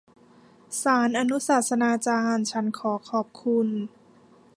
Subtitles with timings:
[0.81, 3.67] ศาลอนุศาสนาจารย์ฉันขอขอบคุณ